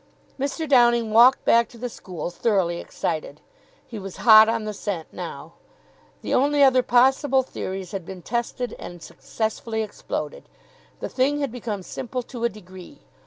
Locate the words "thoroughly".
2.31-2.79